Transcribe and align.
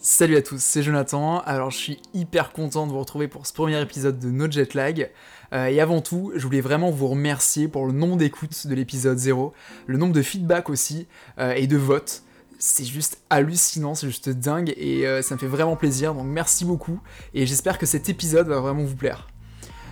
Salut 0.00 0.36
à 0.36 0.42
tous, 0.42 0.62
c'est 0.62 0.84
Jonathan. 0.84 1.40
Alors 1.40 1.72
je 1.72 1.76
suis 1.76 2.00
hyper 2.14 2.52
content 2.52 2.86
de 2.86 2.92
vous 2.92 3.00
retrouver 3.00 3.26
pour 3.26 3.48
ce 3.48 3.52
premier 3.52 3.82
épisode 3.82 4.20
de 4.20 4.30
No 4.30 4.48
Jet 4.48 4.74
Lag. 4.74 5.10
Euh, 5.52 5.66
et 5.66 5.80
avant 5.80 6.00
tout, 6.00 6.30
je 6.36 6.44
voulais 6.44 6.60
vraiment 6.60 6.92
vous 6.92 7.08
remercier 7.08 7.66
pour 7.66 7.84
le 7.84 7.92
nombre 7.92 8.16
d'écoutes 8.16 8.68
de 8.68 8.74
l'épisode 8.76 9.18
0, 9.18 9.52
le 9.88 9.98
nombre 9.98 10.12
de 10.12 10.22
feedback 10.22 10.70
aussi, 10.70 11.08
euh, 11.40 11.52
et 11.54 11.66
de 11.66 11.76
votes. 11.76 12.22
C'est 12.60 12.84
juste 12.84 13.18
hallucinant, 13.28 13.96
c'est 13.96 14.06
juste 14.06 14.28
dingue, 14.28 14.72
et 14.76 15.04
euh, 15.04 15.20
ça 15.20 15.34
me 15.34 15.40
fait 15.40 15.48
vraiment 15.48 15.74
plaisir, 15.74 16.14
donc 16.14 16.26
merci 16.26 16.64
beaucoup, 16.64 17.00
et 17.34 17.44
j'espère 17.46 17.76
que 17.76 17.86
cet 17.86 18.08
épisode 18.08 18.46
va 18.46 18.60
vraiment 18.60 18.84
vous 18.84 18.96
plaire. 18.96 19.26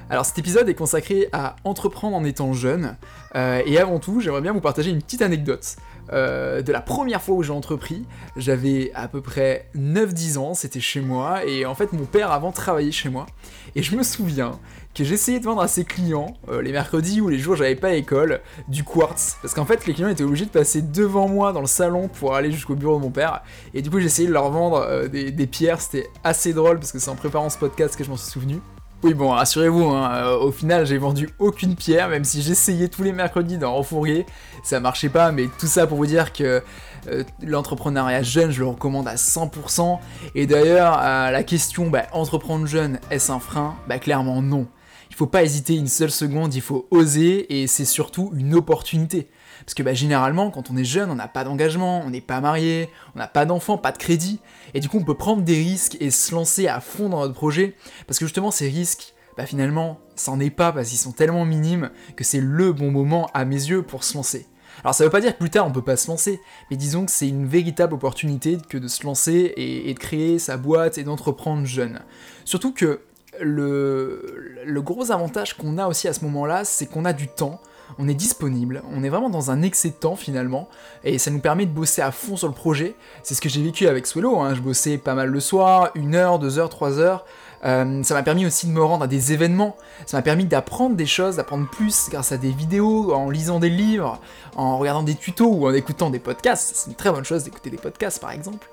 Alors 0.09 0.25
cet 0.25 0.39
épisode 0.39 0.69
est 0.69 0.75
consacré 0.75 1.29
à 1.33 1.57
entreprendre 1.65 2.17
en 2.17 2.25
étant 2.25 2.53
jeune, 2.53 2.97
et 3.35 3.79
avant 3.79 3.99
tout, 3.99 4.21
j'aimerais 4.21 4.41
bien 4.41 4.53
vous 4.53 4.61
partager 4.61 4.91
une 4.91 5.03
petite 5.03 5.21
anecdote. 5.21 5.77
Euh, 6.13 6.63
de 6.63 6.73
la 6.73 6.81
première 6.81 7.21
fois 7.21 7.35
où 7.35 7.43
j'ai 7.43 7.53
entrepris, 7.53 8.05
j'avais 8.37 8.93
à 8.95 9.09
peu 9.09 9.21
près 9.21 9.69
9-10 9.77 10.39
ans, 10.39 10.55
c'était 10.55 10.81
chez 10.81 11.01
moi, 11.01 11.45
et 11.45 11.67
en 11.67 11.75
fait 11.75 11.93
mon 11.93 12.05
père 12.05 12.31
avant 12.31 12.53
travaillait 12.53 12.93
chez 12.93 13.09
moi, 13.09 13.27
et 13.75 13.83
je 13.83 13.97
me 13.97 14.03
souviens 14.03 14.53
que 14.95 15.05
j'essayais 15.05 15.41
de 15.41 15.45
vendre 15.45 15.63
à 15.63 15.69
ses 15.69 15.85
clients, 15.85 16.35
euh, 16.49 16.63
les 16.63 16.73
mercredis 16.73 17.21
ou 17.21 17.29
les 17.29 17.39
jours 17.39 17.55
où 17.55 17.57
j'avais 17.57 17.75
pas 17.75 17.95
école, 17.95 18.41
du 18.69 18.85
quartz, 18.85 19.37
parce 19.43 19.53
qu'en 19.53 19.65
fait 19.65 19.87
les 19.87 19.95
clients 19.95 20.09
étaient 20.09 20.25
obligés 20.25 20.47
de 20.47 20.51
passer 20.51 20.81
devant 20.81 21.29
moi 21.29 21.53
dans 21.53 21.61
le 21.61 21.67
salon 21.67 22.09
pour 22.09 22.35
aller 22.35 22.53
jusqu'au 22.53 22.77
bureau 22.77 22.97
de 22.97 23.03
mon 23.03 23.11
père, 23.11 23.43
et 23.75 23.83
du 23.83 23.91
coup 23.91 23.99
j'essayais 23.99 24.29
de 24.29 24.33
leur 24.33 24.51
vendre 24.51 24.79
euh, 24.79 25.09
des, 25.09 25.33
des 25.33 25.47
pierres, 25.47 25.81
c'était 25.81 26.09
assez 26.23 26.53
drôle, 26.53 26.79
parce 26.79 26.93
que 26.93 26.99
c'est 27.01 27.11
en 27.11 27.17
préparant 27.17 27.51
ce 27.51 27.59
podcast 27.59 27.97
que 27.97 28.05
je 28.05 28.11
m'en 28.11 28.17
suis 28.17 28.31
souvenu. 28.31 28.61
Oui, 29.03 29.13
bon, 29.15 29.29
rassurez-vous, 29.29 29.85
hein, 29.91 30.11
euh, 30.15 30.39
au 30.39 30.51
final, 30.51 30.87
j'ai 30.87 30.97
vendu 30.97 31.29
aucune 31.39 31.77
pierre, 31.77 32.09
même 32.09 32.25
si 32.25 32.41
j'essayais 32.43 32.89
tous 32.89 33.03
les 33.03 33.13
mercredis 33.13 33.59
d'en 33.59 33.75
refourguer, 33.75 34.25
ça 34.65 34.81
marchait 34.81 35.11
pas, 35.11 35.33
mais 35.33 35.49
tout 35.59 35.67
ça 35.67 35.87
pour 35.87 35.99
vous 35.99 36.07
dire 36.07 36.33
que 36.33 36.63
euh, 37.09 37.23
l'entrepreneuriat 37.43 38.23
jeune, 38.23 38.51
je 38.51 38.61
le 38.61 38.67
recommande 38.67 39.07
à 39.07 39.17
100%. 39.17 39.99
Et 40.35 40.47
d'ailleurs, 40.47 40.95
à 40.95 41.31
la 41.31 41.43
question, 41.43 41.89
bah, 41.89 42.05
entreprendre 42.13 42.67
jeune, 42.67 42.99
est-ce 43.11 43.31
un 43.31 43.39
frein? 43.39 43.77
Bah, 43.87 43.99
clairement 43.99 44.41
non. 44.41 44.67
Il 45.11 45.17
faut 45.17 45.27
pas 45.27 45.43
hésiter 45.43 45.75
une 45.75 45.87
seule 45.87 46.11
seconde, 46.11 46.55
il 46.55 46.61
faut 46.61 46.87
oser, 46.91 47.61
et 47.61 47.67
c'est 47.67 47.85
surtout 47.85 48.33
une 48.37 48.55
opportunité. 48.55 49.29
Parce 49.61 49.75
que 49.75 49.83
bah, 49.83 49.95
généralement, 49.95 50.51
quand 50.51 50.71
on 50.71 50.77
est 50.77 50.85
jeune, 50.85 51.11
on 51.11 51.15
n'a 51.15 51.29
pas 51.29 51.45
d'engagement, 51.45 52.03
on 52.05 52.11
n'est 52.11 52.21
pas 52.21 52.41
marié, 52.41 52.91
on 53.15 53.19
n'a 53.19 53.29
pas 53.29 53.47
d'enfant, 53.47 53.79
pas 53.79 53.93
de 53.93 53.99
crédit, 53.99 54.41
et 54.75 54.81
du 54.81 54.89
coup 54.89 54.99
on 54.99 55.05
peut 55.05 55.15
prendre 55.15 55.43
des 55.43 55.57
risques 55.57 55.97
et 56.01 56.11
se 56.11 56.35
lancer 56.35 56.69
à 56.69 56.81
fond 56.81 57.09
dans 57.09 57.21
notre 57.21 57.35
projet, 57.35 57.75
parce 58.07 58.19
que 58.19 58.27
justement 58.27 58.51
ces 58.51 58.69
risques, 58.69 59.15
bah 59.37 59.47
finalement, 59.47 60.01
c'en 60.15 60.41
est 60.41 60.51
pas 60.51 60.73
parce 60.73 60.89
qu'ils 60.89 60.99
sont 60.99 61.13
tellement 61.13 61.45
minimes 61.45 61.91
que 62.17 62.25
c'est 62.25 62.41
le 62.41 62.73
bon 62.73 62.91
moment 62.91 63.29
à 63.35 63.45
mes 63.45 63.55
yeux 63.55 63.83
pour 63.83 64.03
se 64.03 64.17
lancer. 64.17 64.47
Alors 64.83 64.95
ça 64.95 65.05
veut 65.05 65.11
pas 65.11 65.21
dire 65.21 65.33
que 65.33 65.39
plus 65.39 65.51
tard 65.51 65.67
on 65.67 65.73
peut 65.73 65.83
pas 65.83 65.97
se 65.97 66.09
lancer, 66.09 66.41
mais 66.71 66.77
disons 66.77 67.07
que 67.07 67.13
c'est 67.13 67.29
une 67.29 67.47
véritable 67.47 67.95
opportunité 67.95 68.59
que 68.69 68.79
de 68.79 68.89
se 68.89 69.05
lancer 69.05 69.53
et, 69.57 69.93
de 69.93 69.99
créer 69.99 70.39
sa 70.39 70.57
boîte 70.57 70.99
et 70.99 71.05
d'entreprendre 71.05 71.67
jeune. 71.67 72.01
Surtout 72.45 72.73
que 72.73 73.01
le, 73.41 74.81
gros 74.81 75.11
avantage 75.11 75.57
qu'on 75.57 75.79
a 75.79 75.87
aussi 75.87 76.09
à 76.09 76.13
ce 76.13 76.25
moment-là, 76.25 76.65
c'est 76.65 76.87
qu'on 76.87 77.05
a 77.05 77.13
du 77.13 77.29
temps, 77.29 77.61
on 77.99 78.09
est 78.09 78.15
disponible, 78.15 78.83
on 78.93 79.03
est 79.03 79.09
vraiment 79.09 79.31
dans 79.31 79.51
un 79.51 79.63
excès 79.63 79.91
de 79.91 79.95
temps 79.95 80.17
finalement, 80.17 80.69
et 81.05 81.19
ça 81.19 81.31
nous 81.31 81.41
permet 81.41 81.67
de 81.67 81.71
bosser 81.71 82.03
à 82.03 82.11
fond 82.11 82.37
sur 82.37 82.49
le 82.49 82.55
projet. 82.55 82.95
C'est 83.23 83.35
ce 83.35 83.41
que 83.41 83.49
j'ai 83.49 83.63
vécu 83.63 83.87
avec 83.87 84.07
Swello, 84.07 84.39
hein. 84.41 84.55
je 84.55 84.61
bossais 84.61 84.99
pas 84.99 85.15
mal 85.15 85.29
le 85.29 85.41
soir, 85.41 85.91
une 85.95 86.15
heure, 86.15 86.39
deux 86.39 86.59
heures, 86.59 86.69
trois 86.69 86.99
heures. 86.99 87.25
Euh, 87.65 88.03
ça 88.03 88.15
m'a 88.15 88.23
permis 88.23 88.47
aussi 88.47 88.67
de 88.67 88.73
me 88.73 88.83
rendre 88.83 89.05
à 89.05 89.07
des 89.07 89.33
événements, 89.33 89.77
ça 90.05 90.19
m'a 90.19 90.23
permis 90.23 90.45
d'apprendre 90.45 90.95
des 90.95 91.07
choses, 91.07 91.37
d'apprendre 91.37 91.69
plus 91.69 92.11
grâce 92.11 92.31
à 92.31 92.37
des 92.37 92.51
vidéos, 92.51 93.13
en 93.15 93.31
lisant 93.31 93.59
des 93.59 93.71
livres, 93.71 94.21
en 94.57 94.79
regardant 94.79 95.03
des 95.03 95.15
tutos 95.15 95.49
ou 95.49 95.67
en 95.67 95.73
écoutant 95.73 96.11
des 96.11 96.19
podcasts. 96.19 96.77
C'est 96.77 96.91
une 96.91 96.97
très 96.97 97.11
bonne 97.11 97.25
chose 97.25 97.45
d'écouter 97.45 97.71
des 97.71 97.79
podcasts 97.79 98.21
par 98.21 98.31
exemple. 98.31 98.69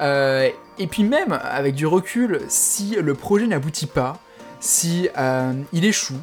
Euh, 0.00 0.50
et 0.78 0.86
puis 0.86 1.04
même 1.04 1.32
avec 1.32 1.74
du 1.74 1.86
recul, 1.86 2.40
si 2.48 2.96
le 3.00 3.14
projet 3.14 3.46
n'aboutit 3.46 3.86
pas, 3.86 4.18
si 4.60 5.08
euh, 5.16 5.52
il 5.72 5.84
échoue, 5.84 6.20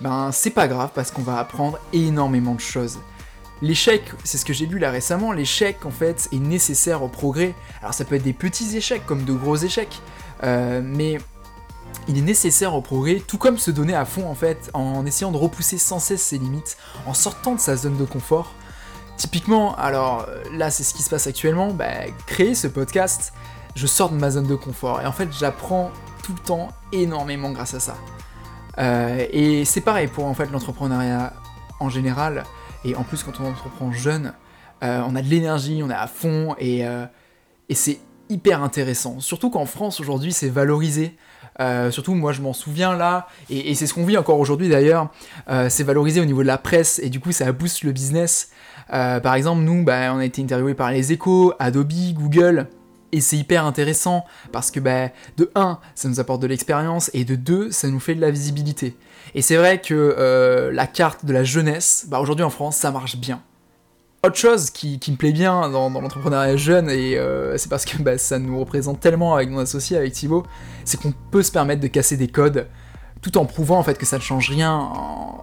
ben 0.00 0.30
c'est 0.32 0.50
pas 0.50 0.68
grave 0.68 0.90
parce 0.94 1.10
qu'on 1.10 1.22
va 1.22 1.38
apprendre 1.38 1.78
énormément 1.92 2.54
de 2.54 2.60
choses. 2.60 2.98
L'échec, 3.60 4.02
c'est 4.22 4.38
ce 4.38 4.44
que 4.44 4.52
j'ai 4.52 4.66
lu 4.66 4.78
là 4.78 4.90
récemment, 4.90 5.32
l'échec 5.32 5.84
en 5.84 5.90
fait 5.90 6.28
est 6.32 6.38
nécessaire 6.38 7.02
au 7.02 7.08
progrès. 7.08 7.54
Alors 7.80 7.92
ça 7.92 8.04
peut 8.04 8.14
être 8.14 8.22
des 8.22 8.32
petits 8.32 8.76
échecs 8.76 9.04
comme 9.04 9.24
de 9.24 9.32
gros 9.32 9.56
échecs, 9.56 10.00
euh, 10.44 10.80
mais 10.82 11.18
il 12.06 12.16
est 12.16 12.22
nécessaire 12.22 12.74
au 12.74 12.80
progrès, 12.80 13.16
tout 13.26 13.36
comme 13.36 13.58
se 13.58 13.70
donner 13.70 13.94
à 13.94 14.04
fond 14.04 14.28
en 14.28 14.34
fait, 14.34 14.70
en 14.74 15.04
essayant 15.04 15.32
de 15.32 15.36
repousser 15.36 15.76
sans 15.76 15.98
cesse 15.98 16.22
ses 16.22 16.38
limites, 16.38 16.76
en 17.06 17.14
sortant 17.14 17.54
de 17.54 17.60
sa 17.60 17.76
zone 17.76 17.96
de 17.96 18.04
confort. 18.04 18.54
Typiquement, 19.18 19.74
alors 19.76 20.26
là 20.52 20.70
c'est 20.70 20.84
ce 20.84 20.94
qui 20.94 21.02
se 21.02 21.10
passe 21.10 21.26
actuellement, 21.26 21.72
bah, 21.72 22.06
créer 22.26 22.54
ce 22.54 22.68
podcast, 22.68 23.34
je 23.74 23.86
sors 23.86 24.10
de 24.10 24.16
ma 24.16 24.30
zone 24.30 24.46
de 24.46 24.54
confort. 24.54 25.02
Et 25.02 25.06
en 25.06 25.12
fait 25.12 25.28
j'apprends 25.38 25.90
tout 26.22 26.32
le 26.32 26.38
temps 26.38 26.68
énormément 26.92 27.50
grâce 27.50 27.74
à 27.74 27.80
ça. 27.80 27.96
Euh, 28.78 29.26
et 29.32 29.64
c'est 29.64 29.80
pareil 29.80 30.06
pour 30.06 30.26
en 30.26 30.34
fait 30.34 30.50
l'entrepreneuriat 30.50 31.32
en 31.80 31.88
général, 31.88 32.44
et 32.84 32.94
en 32.94 33.02
plus 33.02 33.24
quand 33.24 33.40
on 33.40 33.46
entreprend 33.46 33.90
jeune, 33.92 34.34
euh, 34.84 35.02
on 35.06 35.16
a 35.16 35.22
de 35.22 35.28
l'énergie, 35.28 35.80
on 35.82 35.90
est 35.90 35.94
à 35.94 36.06
fond, 36.06 36.54
et, 36.58 36.86
euh, 36.86 37.04
et 37.68 37.74
c'est 37.74 37.98
hyper 38.30 38.62
intéressant. 38.62 39.20
Surtout 39.20 39.50
qu'en 39.50 39.66
France 39.66 40.00
aujourd'hui 40.00 40.32
c'est 40.32 40.48
valorisé. 40.48 41.16
surtout 41.90 42.14
moi 42.14 42.32
je 42.32 42.40
m'en 42.40 42.52
souviens 42.52 42.94
là, 42.94 43.28
et, 43.50 43.74
c'est 43.74 43.86
ce 43.86 43.94
qu'on 43.94 44.04
vit 44.04 44.16
encore 44.16 44.38
aujourd'hui 44.38 44.68
d'ailleurs, 44.68 45.10
c'est 45.68 45.84
valorisé 45.84 46.20
au 46.20 46.24
niveau 46.24 46.42
de 46.42 46.46
la 46.46 46.58
presse, 46.58 47.00
et 47.02 47.10
du 47.10 47.20
coup 47.20 47.32
ça 47.32 47.50
booste 47.52 47.82
le 47.82 47.92
business. 47.92 48.50
par 48.88 49.34
exemple 49.34 49.62
nous, 49.62 49.82
bah, 49.82 50.12
on 50.14 50.18
a 50.18 50.24
été 50.24 50.42
interviewé 50.42 50.74
par 50.74 50.92
les 50.92 51.12
échos, 51.12 51.52
Adobe, 51.58 51.92
Google, 52.12 52.68
et 53.12 53.20
c'est 53.20 53.36
hyper 53.36 53.64
intéressant 53.64 54.24
parce 54.52 54.70
que 54.70 54.80
bah, 54.80 55.08
de 55.36 55.50
1, 55.54 55.78
ça 55.94 56.08
nous 56.08 56.20
apporte 56.20 56.42
de 56.42 56.46
l'expérience 56.46 57.10
et 57.14 57.24
de 57.24 57.36
2, 57.36 57.70
ça 57.70 57.88
nous 57.88 58.00
fait 58.00 58.14
de 58.14 58.20
la 58.20 58.30
visibilité. 58.30 58.96
Et 59.34 59.42
c'est 59.42 59.56
vrai 59.56 59.80
que 59.80 59.94
euh, 59.94 60.70
la 60.72 60.86
carte 60.86 61.24
de 61.24 61.32
la 61.32 61.44
jeunesse, 61.44 62.06
bah, 62.08 62.20
aujourd'hui 62.20 62.44
en 62.44 62.50
France, 62.50 62.76
ça 62.76 62.90
marche 62.90 63.16
bien. 63.16 63.42
Autre 64.24 64.34
chose 64.34 64.70
qui, 64.70 64.98
me 65.08 65.16
plaît 65.16 65.30
bien 65.30 65.70
dans, 65.70 65.90
l'entrepreneuriat 65.90 66.56
jeune, 66.56 66.90
et 66.90 67.16
euh, 67.16 67.56
c'est 67.56 67.68
parce 67.68 67.84
que 67.84 68.02
bah, 68.02 68.18
ça 68.18 68.40
nous 68.40 68.58
représente 68.58 68.98
tellement 68.98 69.36
avec 69.36 69.48
mon 69.48 69.60
associé, 69.60 69.96
avec 69.96 70.12
Thibaut, 70.12 70.44
c'est 70.84 71.00
qu'on 71.00 71.12
peut 71.30 71.44
se 71.44 71.52
permettre 71.52 71.80
de 71.80 71.86
casser 71.86 72.16
des 72.16 72.26
codes 72.26 72.66
tout 73.22 73.38
en 73.38 73.44
prouvant 73.44 73.78
en 73.78 73.82
fait 73.84 73.96
que 73.96 74.06
ça 74.06 74.16
ne 74.16 74.22
change 74.22 74.50
rien 74.50 74.72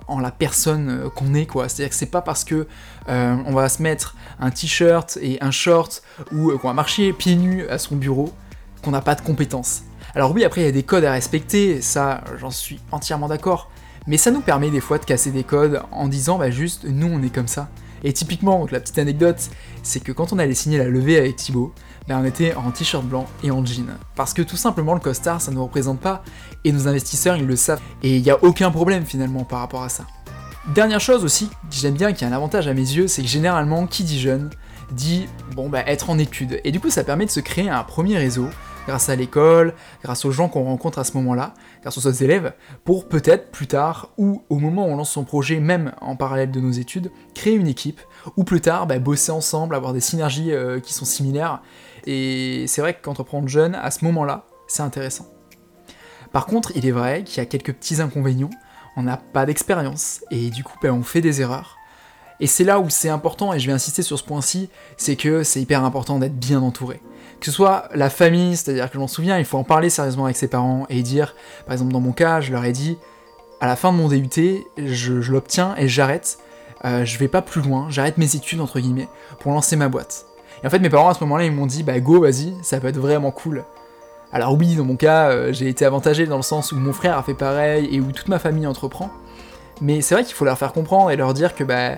en, 0.07 0.19
la 0.19 0.31
personne 0.31 0.89
euh, 0.89 1.09
qu'on 1.09 1.33
est 1.33 1.45
quoi. 1.45 1.69
C'est-à-dire 1.69 1.89
que 1.89 1.95
c'est 1.95 2.05
pas 2.05 2.21
parce 2.21 2.43
que 2.43 2.67
euh, 3.07 3.37
on 3.45 3.53
va 3.53 3.69
se 3.69 3.81
mettre 3.81 4.15
un 4.39 4.49
t-shirt 4.49 5.17
et 5.21 5.37
un 5.41 5.51
short 5.51 6.01
ou 6.33 6.51
qu'on 6.57 6.67
va 6.67 6.73
marcher 6.73 7.13
pieds 7.13 7.35
nus 7.35 7.67
à 7.67 7.77
son 7.77 7.95
bureau 7.95 8.33
qu'on 8.81 8.91
n'a 8.91 9.01
pas 9.01 9.15
de 9.15 9.21
compétences. 9.21 9.83
Alors 10.15 10.33
oui, 10.33 10.43
après 10.43 10.61
il 10.61 10.65
y 10.65 10.67
a 10.69 10.71
des 10.71 10.83
codes 10.83 11.05
à 11.05 11.11
respecter, 11.11 11.81
ça 11.81 12.23
j'en 12.39 12.51
suis 12.51 12.79
entièrement 12.91 13.27
d'accord, 13.27 13.69
mais 14.07 14.17
ça 14.17 14.31
nous 14.31 14.41
permet 14.41 14.69
des 14.69 14.81
fois 14.81 14.97
de 14.97 15.05
casser 15.05 15.31
des 15.31 15.43
codes 15.43 15.81
en 15.91 16.07
disant 16.07 16.37
bah 16.37 16.51
juste 16.51 16.85
nous 16.85 17.07
on 17.07 17.21
est 17.23 17.33
comme 17.33 17.47
ça. 17.47 17.69
Et 18.05 18.13
typiquement, 18.13 18.59
donc 18.59 18.71
la 18.71 18.79
petite 18.79 18.99
anecdote, 18.99 19.49
c'est 19.81 19.99
que 19.99 20.11
quand 20.11 20.31
on 20.31 20.37
allait 20.37 20.53
signer 20.53 20.77
la 20.77 20.85
levée 20.85 21.17
avec 21.17 21.35
Thibaut, 21.35 21.73
ben 22.07 22.19
on 22.21 22.23
était 22.23 22.53
en 22.53 22.69
t-shirt 22.69 23.03
blanc 23.03 23.25
et 23.43 23.49
en 23.49 23.65
jean. 23.65 23.97
Parce 24.15 24.33
que 24.33 24.43
tout 24.43 24.57
simplement 24.57 24.93
le 24.93 24.99
costard 24.99 25.41
ça 25.41 25.49
ne 25.49 25.55
nous 25.55 25.63
représente 25.63 25.99
pas 25.99 26.23
et 26.63 26.71
nos 26.71 26.87
investisseurs 26.87 27.35
ils 27.35 27.47
le 27.47 27.55
savent. 27.55 27.81
Et 28.03 28.17
il 28.17 28.21
n'y 28.21 28.29
a 28.29 28.41
aucun 28.43 28.69
problème 28.69 29.05
finalement 29.05 29.43
par 29.43 29.59
rapport 29.59 29.81
à 29.81 29.89
ça. 29.89 30.05
Dernière 30.75 30.99
chose 30.99 31.25
aussi 31.25 31.49
j'aime 31.71 31.95
bien, 31.95 32.13
qui 32.13 32.23
a 32.25 32.27
un 32.27 32.31
avantage 32.31 32.67
à 32.67 32.75
mes 32.75 32.81
yeux, 32.81 33.07
c'est 33.07 33.23
que 33.23 33.27
généralement 33.27 33.87
qui 33.87 34.03
dit 34.03 34.19
jeune 34.19 34.51
dit 34.91 35.25
bon 35.55 35.67
bah 35.67 35.81
être 35.87 36.11
en 36.11 36.19
études. 36.19 36.61
Et 36.63 36.71
du 36.71 36.79
coup 36.79 36.91
ça 36.91 37.03
permet 37.03 37.25
de 37.25 37.31
se 37.31 37.39
créer 37.39 37.69
un 37.69 37.83
premier 37.83 38.17
réseau 38.17 38.47
grâce 38.87 39.09
à 39.09 39.15
l'école, 39.15 39.73
grâce 40.03 40.25
aux 40.25 40.31
gens 40.31 40.49
qu'on 40.49 40.63
rencontre 40.63 40.99
à 40.99 41.03
ce 41.03 41.13
moment-là, 41.17 41.53
grâce 41.81 41.97
aux 41.97 42.07
autres 42.07 42.23
élèves, 42.23 42.53
pour 42.83 43.07
peut-être 43.07 43.51
plus 43.51 43.67
tard, 43.67 44.09
ou 44.17 44.43
au 44.49 44.59
moment 44.59 44.85
où 44.85 44.89
on 44.89 44.97
lance 44.97 45.11
son 45.11 45.23
projet, 45.23 45.59
même 45.59 45.93
en 46.01 46.15
parallèle 46.15 46.51
de 46.51 46.59
nos 46.59 46.71
études, 46.71 47.11
créer 47.33 47.55
une 47.55 47.67
équipe, 47.67 48.01
ou 48.37 48.43
plus 48.43 48.61
tard 48.61 48.87
bah, 48.87 48.99
bosser 48.99 49.31
ensemble, 49.31 49.75
avoir 49.75 49.93
des 49.93 50.01
synergies 50.01 50.51
euh, 50.51 50.79
qui 50.79 50.93
sont 50.93 51.05
similaires, 51.05 51.61
et 52.05 52.65
c'est 52.67 52.81
vrai 52.81 52.97
qu'entreprendre 52.99 53.47
jeune, 53.47 53.75
à 53.75 53.91
ce 53.91 54.05
moment-là, 54.05 54.45
c'est 54.67 54.83
intéressant. 54.83 55.27
Par 56.31 56.45
contre, 56.45 56.71
il 56.75 56.85
est 56.85 56.91
vrai 56.91 57.23
qu'il 57.23 57.37
y 57.37 57.41
a 57.41 57.45
quelques 57.45 57.73
petits 57.73 58.01
inconvénients. 58.01 58.49
On 58.97 59.03
n'a 59.03 59.17
pas 59.17 59.45
d'expérience, 59.45 60.21
et 60.31 60.49
du 60.49 60.63
coup, 60.63 60.77
ben, 60.81 60.91
on 60.91 61.03
fait 61.03 61.21
des 61.21 61.41
erreurs. 61.41 61.77
Et 62.39 62.47
c'est 62.47 62.63
là 62.63 62.79
où 62.79 62.89
c'est 62.89 63.09
important, 63.09 63.53
et 63.53 63.59
je 63.59 63.67
vais 63.67 63.73
insister 63.73 64.01
sur 64.01 64.19
ce 64.19 64.23
point-ci, 64.23 64.69
c'est 64.97 65.15
que 65.15 65.43
c'est 65.43 65.61
hyper 65.61 65.83
important 65.83 66.19
d'être 66.19 66.37
bien 66.37 66.61
entouré. 66.61 67.01
Que 67.39 67.45
ce 67.45 67.51
soit 67.51 67.89
la 67.93 68.09
famille, 68.09 68.57
c'est-à-dire 68.57 68.87
que 68.87 68.95
je 68.95 68.99
m'en 68.99 69.07
souviens, 69.07 69.37
il 69.37 69.45
faut 69.45 69.57
en 69.57 69.63
parler 69.63 69.89
sérieusement 69.89 70.25
avec 70.25 70.37
ses 70.37 70.47
parents 70.47 70.85
et 70.89 71.01
dire, 71.01 71.35
par 71.65 71.73
exemple 71.73 71.93
dans 71.93 72.01
mon 72.01 72.11
cas, 72.11 72.41
je 72.41 72.51
leur 72.51 72.65
ai 72.65 72.71
dit, 72.71 72.97
à 73.61 73.67
la 73.67 73.75
fin 73.75 73.91
de 73.91 73.97
mon 73.97 74.07
DUT, 74.07 74.29
je, 74.77 75.31
l'obtiens 75.31 75.75
et 75.77 75.87
j'arrête, 75.87 76.39
euh, 76.83 77.05
je 77.05 77.17
vais 77.17 77.27
pas 77.27 77.41
plus 77.41 77.61
loin, 77.61 77.87
j'arrête 77.89 78.17
mes 78.17 78.35
études 78.35 78.59
entre 78.59 78.79
guillemets 78.79 79.07
pour 79.39 79.51
lancer 79.51 79.75
ma 79.75 79.87
boîte. 79.87 80.25
Et 80.63 80.67
en 80.67 80.69
fait, 80.69 80.79
mes 80.79 80.89
parents 80.89 81.09
à 81.09 81.13
ce 81.13 81.23
moment-là, 81.23 81.45
ils 81.45 81.51
m'ont 81.51 81.65
dit, 81.65 81.83
bah 81.83 81.99
go, 81.99 82.21
vas-y, 82.21 82.53
ça 82.63 82.79
peut 82.79 82.87
être 82.87 82.99
vraiment 82.99 83.31
cool. 83.31 83.63
Alors 84.31 84.53
oui, 84.53 84.75
dans 84.75 84.83
mon 84.83 84.95
cas, 84.95 85.29
euh, 85.29 85.53
j'ai 85.53 85.69
été 85.69 85.85
avantagé 85.85 86.25
dans 86.25 86.37
le 86.37 86.43
sens 86.43 86.71
où 86.71 86.75
mon 86.75 86.91
frère 86.91 87.17
a 87.17 87.23
fait 87.23 87.33
pareil 87.33 87.87
et 87.91 87.99
où 88.01 88.11
toute 88.11 88.27
ma 88.27 88.39
famille 88.39 88.67
entreprend. 88.67 89.09
Mais 89.81 90.01
c'est 90.01 90.15
vrai 90.15 90.23
qu'il 90.23 90.35
faut 90.35 90.45
leur 90.45 90.57
faire 90.57 90.73
comprendre 90.73 91.11
et 91.11 91.15
leur 91.15 91.33
dire 91.33 91.55
que 91.55 91.63
bah, 91.63 91.97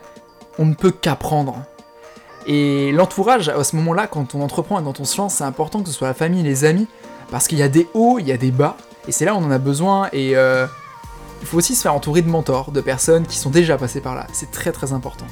on 0.59 0.65
ne 0.65 0.73
peut 0.73 0.91
qu'apprendre. 0.91 1.63
Et 2.45 2.91
l'entourage, 2.93 3.49
à 3.49 3.63
ce 3.63 3.75
moment-là, 3.75 4.07
quand 4.07 4.33
on 4.33 4.41
entreprend 4.41 4.79
et 4.79 4.83
quand 4.83 4.99
on 4.99 5.05
se 5.05 5.21
c'est 5.29 5.43
important 5.43 5.81
que 5.81 5.89
ce 5.89 5.93
soit 5.93 6.07
la 6.07 6.13
famille, 6.13 6.43
les 6.43 6.63
amis, 6.63 6.87
parce 7.29 7.47
qu'il 7.47 7.57
y 7.57 7.63
a 7.63 7.67
des 7.67 7.87
hauts, 7.93 8.19
il 8.19 8.27
y 8.27 8.31
a 8.31 8.37
des 8.37 8.51
bas, 8.51 8.77
et 9.07 9.11
c'est 9.11 9.25
là 9.25 9.35
où 9.35 9.37
on 9.37 9.43
en 9.43 9.51
a 9.51 9.57
besoin, 9.57 10.09
et 10.13 10.37
euh, 10.37 10.65
il 11.41 11.47
faut 11.47 11.57
aussi 11.57 11.75
se 11.75 11.81
faire 11.81 11.93
entourer 11.93 12.21
de 12.21 12.29
mentors, 12.29 12.71
de 12.71 12.79
personnes 12.79 13.25
qui 13.25 13.37
sont 13.37 13.49
déjà 13.49 13.77
passées 13.77 13.99
par 13.99 14.15
là, 14.15 14.27
c'est 14.31 14.51
très 14.51 14.71
très 14.71 14.93
important. 14.93 15.25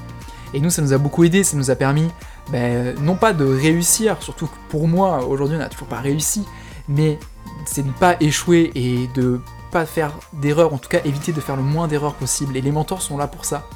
Et 0.53 0.59
nous, 0.59 0.69
ça 0.69 0.81
nous 0.81 0.93
a 0.93 0.97
beaucoup 0.97 1.23
aidé, 1.23 1.43
ça 1.43 1.55
nous 1.57 1.71
a 1.71 1.75
permis, 1.75 2.09
ben, 2.49 2.95
non 2.99 3.15
pas 3.15 3.31
de 3.31 3.45
réussir, 3.45 4.17
surtout 4.19 4.47
que 4.47 4.55
pour 4.69 4.87
moi, 4.87 5.25
aujourd'hui, 5.25 5.55
on 5.55 5.59
n'a 5.59 5.69
toujours 5.69 5.87
pas 5.87 6.01
réussi, 6.01 6.45
mais 6.89 7.17
c'est 7.65 7.81
de 7.81 7.87
ne 7.87 7.93
pas 7.93 8.17
échouer 8.19 8.71
et 8.75 9.07
de 9.15 9.39
pas 9.71 9.85
faire 9.85 10.11
d'erreurs, 10.33 10.73
en 10.73 10.77
tout 10.77 10.89
cas 10.89 10.99
éviter 11.05 11.31
de 11.31 11.41
faire 11.41 11.55
le 11.55 11.63
moins 11.63 11.87
d'erreurs 11.87 12.13
possible, 12.13 12.57
et 12.57 12.61
les 12.61 12.71
mentors 12.71 13.01
sont 13.01 13.17
là 13.17 13.27
pour 13.27 13.45
ça. 13.45 13.67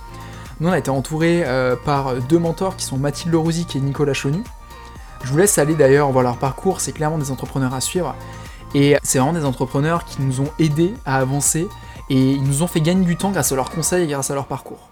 Nous, 0.60 0.68
on 0.68 0.72
a 0.72 0.78
été 0.78 0.90
entouré 0.90 1.44
euh, 1.46 1.78
par 1.78 2.16
deux 2.16 2.38
mentors 2.38 2.76
qui 2.76 2.84
sont 2.84 2.98
Mathilde 2.98 3.34
Rouzic 3.34 3.78
et 3.78 3.80
Nicolas 3.80 4.14
Chonu. 4.14 4.44
Je 5.24 5.32
vous 5.32 5.38
laisse 5.38 5.58
aller 5.58 5.74
d'ailleurs 5.74 6.12
voir 6.12 6.24
leur 6.24 6.38
parcours, 6.38 6.82
c'est 6.82 6.92
clairement 6.92 7.18
des 7.18 7.32
entrepreneurs 7.32 7.74
à 7.74 7.80
suivre. 7.80 8.14
Et 8.76 8.98
c'est 9.02 9.20
vraiment 9.20 9.34
des 9.34 9.46
entrepreneurs 9.46 10.04
qui 10.04 10.22
nous 10.22 10.42
ont 10.42 10.50
aidés 10.60 10.94
à 11.06 11.18
avancer 11.18 11.68
et 12.10 12.32
ils 12.32 12.44
nous 12.44 12.62
ont 12.62 12.68
fait 12.68 12.82
gagner 12.82 13.06
du 13.06 13.16
temps 13.16 13.32
grâce 13.32 13.52
à 13.52 13.56
leurs 13.56 13.70
conseils 13.70 14.04
et 14.04 14.08
grâce 14.08 14.32
à 14.32 14.36
leur 14.36 14.48
parcours. 14.48 14.90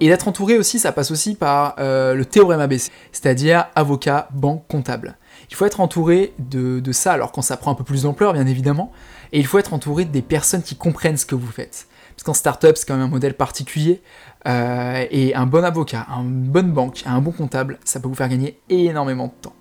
Et 0.00 0.08
d'être 0.08 0.28
entouré 0.28 0.58
aussi, 0.58 0.78
ça 0.78 0.92
passe 0.92 1.10
aussi 1.10 1.34
par 1.34 1.74
euh, 1.78 2.14
le 2.14 2.24
théorème 2.24 2.60
ABC, 2.60 2.90
c'est-à-dire 3.12 3.66
avocat, 3.74 4.28
banque, 4.32 4.66
comptable. 4.68 5.16
Il 5.50 5.56
faut 5.56 5.64
être 5.64 5.80
entouré 5.80 6.34
de, 6.38 6.80
de 6.80 6.92
ça, 6.92 7.12
alors 7.12 7.32
quand 7.32 7.42
ça 7.42 7.56
prend 7.56 7.70
un 7.72 7.74
peu 7.74 7.84
plus 7.84 8.02
d'ampleur, 8.02 8.32
bien 8.32 8.46
évidemment, 8.46 8.92
et 9.32 9.38
il 9.38 9.46
faut 9.46 9.58
être 9.58 9.72
entouré 9.72 10.04
des 10.04 10.22
personnes 10.22 10.62
qui 10.62 10.76
comprennent 10.76 11.16
ce 11.16 11.26
que 11.26 11.34
vous 11.34 11.50
faites. 11.50 11.88
Parce 12.16 12.24
qu'en 12.24 12.34
startup, 12.34 12.76
c'est 12.76 12.86
quand 12.88 12.94
même 12.94 13.04
un 13.04 13.08
modèle 13.08 13.34
particulier, 13.34 14.02
euh, 14.46 15.04
et 15.10 15.34
un 15.34 15.44
bon 15.44 15.64
avocat, 15.64 16.06
une 16.10 16.48
bonne 16.48 16.72
banque, 16.72 17.02
un 17.04 17.20
bon 17.20 17.30
comptable, 17.32 17.78
ça 17.84 18.00
peut 18.00 18.08
vous 18.08 18.14
faire 18.14 18.28
gagner 18.28 18.58
énormément 18.70 19.26
de 19.26 19.32
temps. 19.42 19.54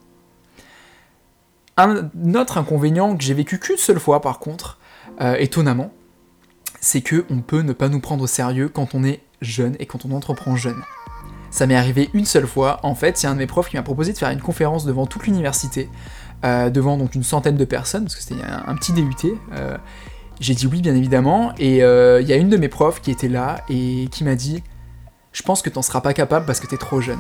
Un 1.78 2.10
autre 2.36 2.58
inconvénient 2.58 3.18
que 3.18 3.24
j'ai 3.24 3.34
vécu 3.34 3.60
qu'une 3.60 3.78
seule 3.78 4.00
fois 4.00 4.22
par 4.22 4.40
contre, 4.40 4.80
euh, 5.22 5.36
étonnamment, 5.38 5.92
c'est 6.80 7.02
que 7.02 7.26
on 7.30 7.42
peut 7.42 7.62
ne 7.62 7.74
pas 7.74 7.90
nous 7.90 8.00
prendre 8.00 8.24
au 8.24 8.28
sérieux 8.28 8.70
quand 8.70 8.96
on 8.96 9.04
est 9.04 9.22
jeune 9.42 9.76
et 9.80 9.86
quand 9.86 10.06
on 10.06 10.12
entreprend 10.12 10.56
jeune. 10.56 10.82
Ça 11.50 11.68
m'est 11.68 11.76
arrivé 11.76 12.10
une 12.14 12.26
seule 12.26 12.48
fois, 12.48 12.80
en 12.84 12.96
fait, 12.96 13.18
c'est 13.18 13.28
un 13.28 13.34
de 13.34 13.40
mes 13.40 13.48
profs 13.48 13.70
qui 13.70 13.76
m'a 13.76 13.84
proposé 13.84 14.14
de 14.14 14.18
faire 14.18 14.30
une 14.30 14.42
conférence 14.42 14.86
devant 14.86 15.06
toute 15.06 15.26
l'université, 15.26 15.90
euh, 16.44 16.70
devant 16.70 16.98
donc 16.98 17.16
une 17.16 17.24
centaine 17.24 17.58
de 17.58 17.66
personnes, 17.66 18.04
parce 18.04 18.16
que 18.16 18.22
c'était 18.22 18.42
un, 18.44 18.76
petit 18.76 18.94
DUT. 18.94 19.38
J'ai 20.40 20.54
dit 20.54 20.68
oui, 20.68 20.82
bien 20.82 20.96
évidemment, 20.96 21.54
et 21.58 21.78
il 21.78 22.28
y 22.28 22.34
a 22.34 22.36
une 22.36 22.50
de 22.50 22.58
mes 22.58 22.70
profs 22.70 23.02
qui 23.02 23.12
était 23.12 23.30
là 23.30 23.64
et 23.70 24.08
qui 24.12 24.24
m'a 24.24 24.36
dit 24.36 24.64
je 25.36 25.44
pense 25.44 25.62
que 25.62 25.70
t'en 25.70 25.82
seras 25.82 26.00
pas 26.00 26.14
capable 26.14 26.46
parce 26.46 26.62
que 26.62 26.68
t'es 26.68 26.78
trop 26.78 27.02
jeune. 27.02 27.20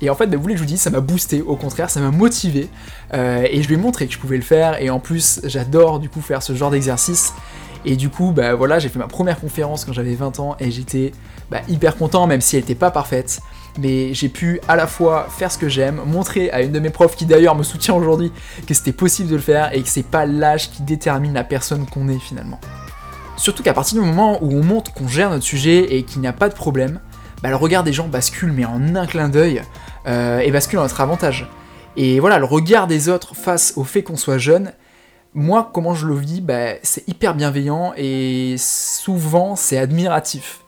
Et 0.00 0.08
en 0.08 0.14
fait, 0.14 0.26
bah, 0.26 0.36
vous 0.36 0.42
voulez 0.42 0.54
que 0.54 0.58
je 0.58 0.62
vous 0.62 0.68
dise, 0.68 0.80
ça 0.80 0.90
m'a 0.90 1.00
boosté, 1.00 1.42
au 1.42 1.56
contraire, 1.56 1.90
ça 1.90 2.00
m'a 2.00 2.12
motivé, 2.12 2.68
euh, 3.12 3.46
et 3.50 3.60
je 3.62 3.68
lui 3.68 3.74
ai 3.74 3.78
montré 3.78 4.06
que 4.06 4.12
je 4.12 4.18
pouvais 4.18 4.36
le 4.36 4.42
faire, 4.42 4.80
et 4.80 4.88
en 4.88 5.00
plus, 5.00 5.40
j'adore 5.44 5.98
du 5.98 6.08
coup 6.08 6.20
faire 6.20 6.42
ce 6.42 6.54
genre 6.54 6.70
d'exercice. 6.70 7.34
Et 7.84 7.96
du 7.96 8.08
coup, 8.08 8.32
bah 8.32 8.54
voilà, 8.54 8.78
j'ai 8.78 8.88
fait 8.88 8.98
ma 8.98 9.08
première 9.08 9.40
conférence 9.40 9.84
quand 9.84 9.92
j'avais 9.92 10.14
20 10.14 10.38
ans, 10.38 10.56
et 10.60 10.70
j'étais 10.70 11.12
bah, 11.50 11.60
hyper 11.68 11.96
content, 11.96 12.26
même 12.26 12.40
si 12.40 12.56
elle 12.56 12.62
n'était 12.62 12.74
pas 12.74 12.90
parfaite. 12.90 13.40
Mais 13.78 14.14
j'ai 14.14 14.28
pu 14.28 14.60
à 14.68 14.76
la 14.76 14.86
fois 14.86 15.28
faire 15.30 15.52
ce 15.52 15.58
que 15.58 15.68
j'aime, 15.68 16.00
montrer 16.06 16.50
à 16.50 16.62
une 16.62 16.72
de 16.72 16.80
mes 16.80 16.90
profs 16.90 17.16
qui 17.16 17.26
d'ailleurs 17.26 17.54
me 17.54 17.62
soutient 17.62 17.94
aujourd'hui 17.94 18.32
que 18.66 18.74
c'était 18.74 18.92
possible 18.92 19.28
de 19.28 19.36
le 19.36 19.42
faire 19.42 19.74
et 19.74 19.82
que 19.82 19.88
c'est 19.88 20.06
pas 20.06 20.26
l'âge 20.26 20.70
qui 20.70 20.82
détermine 20.82 21.34
la 21.34 21.44
personne 21.44 21.86
qu'on 21.86 22.08
est 22.08 22.18
finalement. 22.18 22.60
Surtout 23.36 23.62
qu'à 23.62 23.74
partir 23.74 24.00
du 24.00 24.06
moment 24.06 24.42
où 24.42 24.52
on 24.52 24.62
montre 24.62 24.92
qu'on 24.92 25.08
gère 25.08 25.30
notre 25.30 25.44
sujet 25.44 25.94
et 25.94 26.04
qu'il 26.04 26.20
n'y 26.22 26.26
a 26.26 26.32
pas 26.32 26.48
de 26.48 26.54
problème, 26.54 27.00
bah, 27.42 27.50
le 27.50 27.56
regard 27.56 27.84
des 27.84 27.92
gens 27.92 28.08
bascule, 28.08 28.52
mais 28.52 28.64
en 28.64 28.96
un 28.96 29.06
clin 29.06 29.28
d'œil, 29.28 29.62
euh, 30.06 30.38
et 30.38 30.50
bascule 30.50 30.78
en 30.78 30.82
notre 30.82 31.00
avantage. 31.00 31.46
Et 31.96 32.18
voilà, 32.18 32.38
le 32.38 32.44
regard 32.44 32.86
des 32.86 33.08
autres 33.08 33.34
face 33.36 33.74
au 33.76 33.84
fait 33.84 34.02
qu'on 34.02 34.16
soit 34.16 34.38
jeune, 34.38 34.72
moi, 35.34 35.70
comment 35.72 35.94
je 35.94 36.06
le 36.06 36.14
vis, 36.14 36.40
bah, 36.40 36.76
c'est 36.82 37.06
hyper 37.08 37.34
bienveillant 37.34 37.92
et 37.96 38.56
souvent 38.58 39.54
c'est 39.54 39.76
admiratif. 39.76 40.60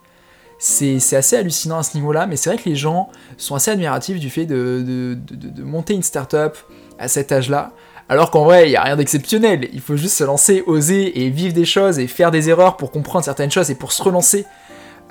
C'est 0.59 1.15
assez 1.15 1.37
hallucinant 1.37 1.79
à 1.79 1.83
ce 1.83 1.97
niveau-là, 1.97 2.27
mais 2.27 2.37
c'est 2.37 2.51
vrai 2.51 2.59
que 2.61 2.69
les 2.69 2.75
gens 2.75 3.11
sont 3.37 3.55
assez 3.55 3.71
admiratifs 3.71 4.19
du 4.19 4.29
fait 4.29 4.45
de, 4.45 5.17
monter 5.63 5.95
une 5.95 6.03
startup 6.03 6.57
à 6.99 7.07
cet 7.07 7.31
âge-là, 7.31 7.73
alors 8.09 8.31
qu'en 8.31 8.45
vrai, 8.45 8.67
il 8.67 8.71
n'y 8.71 8.77
a 8.77 8.83
rien 8.83 8.97
d'exceptionnel. 8.97 9.69
Il 9.73 9.81
faut 9.81 9.97
juste 9.97 10.17
se 10.17 10.25
lancer, 10.25 10.65
oser 10.67 11.23
et 11.23 11.31
vivre 11.31 11.55
des 11.55 11.67
choses 11.67 11.99
et 11.99 12.07
faire 12.07 12.31
des 12.31 12.49
erreurs 12.49 12.77
pour 12.77 12.91
comprendre 12.91 13.25
certaines 13.25 13.51
choses 13.51 13.71
et 13.71 13.75
pour 13.75 13.93
se 13.93 14.03
relancer. 14.03 14.47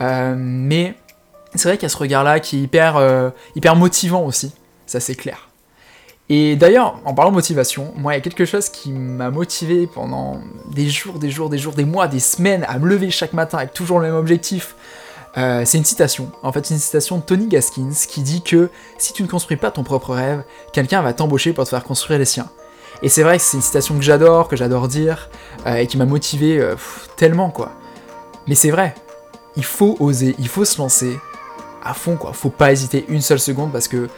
Euh, 0.01 0.35
mais 0.35 0.95
c'est 1.55 1.69
vrai 1.69 1.77
qu'il 1.77 1.83
y 1.83 1.85
a 1.85 1.89
ce 1.89 1.97
regard-là 1.97 2.39
qui 2.39 2.57
est 2.57 2.61
hyper, 2.61 2.97
euh, 2.97 3.29
hyper 3.55 3.75
motivant 3.75 4.25
aussi, 4.25 4.51
ça 4.85 4.99
c'est 4.99 5.15
clair. 5.15 5.47
Et 6.29 6.57
d'ailleurs, 6.57 6.99
en 7.05 7.13
parlant 7.13 7.31
de 7.31 7.35
motivation, 7.35 7.93
moi, 7.95 8.13
il 8.13 8.17
y 8.17 8.19
a 8.19 8.21
quelque 8.21 8.43
chose 8.43 8.67
qui 8.67 8.91
m'a 8.91 9.29
motivé 9.29 9.87
pendant 9.87 10.41
des 10.73 10.89
jours, 10.89 11.19
des 11.19 11.29
jours, 11.29 11.49
des 11.49 11.57
jours, 11.57 11.73
des 11.73 11.85
mois, 11.85 12.09
des 12.09 12.19
semaines 12.19 12.65
à 12.67 12.77
me 12.79 12.87
lever 12.87 13.11
chaque 13.11 13.31
matin 13.31 13.59
avec 13.59 13.73
toujours 13.73 13.99
le 13.99 14.07
même 14.07 14.15
objectif. 14.15 14.75
Euh, 15.37 15.63
c'est 15.65 15.77
une 15.77 15.85
citation, 15.85 16.31
en 16.41 16.51
fait 16.51 16.69
une 16.71 16.79
citation 16.79 17.17
de 17.17 17.21
Tony 17.21 17.47
Gaskins 17.47 17.93
qui 18.07 18.21
dit 18.21 18.41
que 18.41 18.71
si 18.97 19.13
tu 19.13 19.21
ne 19.21 19.27
construis 19.27 19.57
pas 19.57 19.69
ton 19.69 19.83
propre 19.83 20.13
rêve, 20.13 20.43
quelqu'un 20.73 21.01
va 21.01 21.13
t'embaucher 21.13 21.53
pour 21.53 21.63
te 21.63 21.69
faire 21.69 21.83
construire 21.83 22.17
les 22.17 22.25
siens. 22.25 22.49
Et 23.03 23.09
c'est 23.09 23.21
vrai 23.21 23.37
que 23.37 23.43
c'est 23.43 23.57
une 23.57 23.63
citation 23.63 23.95
que 23.95 24.01
j'adore, 24.01 24.47
que 24.47 24.55
j'adore 24.55 24.87
dire, 24.87 25.29
euh, 25.67 25.75
et 25.75 25.85
qui 25.85 25.97
m'a 25.97 26.05
motivé 26.05 26.59
tellement 27.17 27.51
quoi. 27.51 27.73
Mais 28.47 28.55
c'est 28.55 28.71
vrai, 28.71 28.95
il 29.55 29.65
faut 29.65 29.95
oser, 29.99 30.35
il 30.39 30.47
faut 30.47 30.65
se 30.65 30.79
lancer, 30.79 31.19
à 31.83 31.93
fond 31.93 32.15
quoi. 32.15 32.33
Faut 32.33 32.49
pas 32.49 32.71
hésiter 32.71 33.05
une 33.07 33.21
seule 33.21 33.39
seconde 33.39 33.71
parce 33.71 33.87
que 33.87 34.09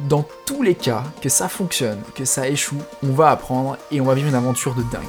dans 0.00 0.24
tous 0.46 0.62
les 0.62 0.74
cas, 0.74 1.04
que 1.20 1.28
ça 1.28 1.48
fonctionne, 1.48 2.00
que 2.14 2.24
ça 2.24 2.48
échoue, 2.48 2.80
on 3.02 3.12
va 3.12 3.30
apprendre 3.30 3.76
et 3.90 4.00
on 4.00 4.04
va 4.04 4.14
vivre 4.14 4.28
une 4.28 4.34
aventure 4.34 4.74
de 4.74 4.82
dingue. 4.82 5.02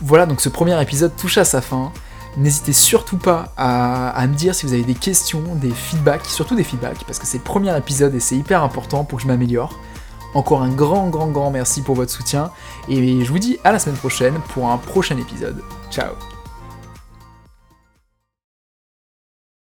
Voilà, 0.00 0.26
donc 0.26 0.40
ce 0.40 0.48
premier 0.48 0.80
épisode 0.82 1.16
touche 1.16 1.38
à 1.38 1.44
sa 1.44 1.60
fin. 1.60 1.92
N'hésitez 2.36 2.72
surtout 2.72 3.16
pas 3.16 3.52
à, 3.56 4.26
me 4.26 4.34
dire 4.34 4.54
si 4.54 4.66
vous 4.66 4.72
avez 4.72 4.82
des 4.82 4.94
questions, 4.94 5.42
des 5.54 5.70
feedbacks, 5.70 6.26
surtout 6.26 6.56
des 6.56 6.64
feedbacks, 6.64 7.04
parce 7.06 7.18
que 7.18 7.26
c'est 7.26 7.38
le 7.38 7.44
premier 7.44 7.76
épisode 7.76 8.14
et 8.14 8.20
c'est 8.20 8.36
hyper 8.36 8.62
important 8.62 9.04
pour 9.04 9.18
que 9.18 9.22
je 9.22 9.28
m'améliore. 9.28 9.78
Encore 10.34 10.62
un 10.62 10.70
grand, 10.70 11.08
grand, 11.10 11.28
grand 11.28 11.50
merci 11.50 11.82
pour 11.82 11.94
votre 11.94 12.10
soutien, 12.10 12.50
et 12.88 13.24
je 13.24 13.30
vous 13.30 13.38
dis 13.38 13.58
à 13.62 13.70
la 13.70 13.78
semaine 13.78 13.98
prochaine 13.98 14.34
pour 14.52 14.68
un 14.70 14.78
prochain 14.78 15.16
épisode. 15.16 15.62
Ciao 15.90 16.33